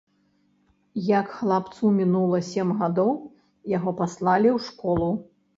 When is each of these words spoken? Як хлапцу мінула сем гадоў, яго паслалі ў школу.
Як 1.19 1.27
хлапцу 1.41 1.91
мінула 1.99 2.39
сем 2.49 2.73
гадоў, 2.81 3.13
яго 3.77 3.97
паслалі 4.01 4.49
ў 4.57 4.59
школу. 4.71 5.11